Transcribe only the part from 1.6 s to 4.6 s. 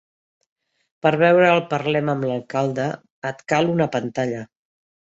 Parlem amb l'alcalde, et cal una pantalla.